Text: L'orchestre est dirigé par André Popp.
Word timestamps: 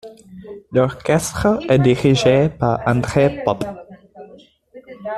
L'orchestre 0.71 1.59
est 1.69 1.77
dirigé 1.77 2.49
par 2.49 2.79
André 2.87 3.43
Popp. 3.45 3.63